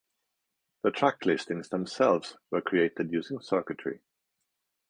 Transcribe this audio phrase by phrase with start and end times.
[0.81, 3.99] The track listings themselves were created using circuitry.